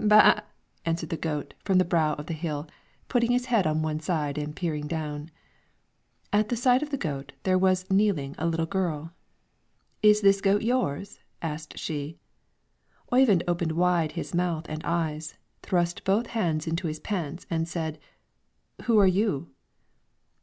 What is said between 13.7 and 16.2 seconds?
wide his mouth and eyes, thrust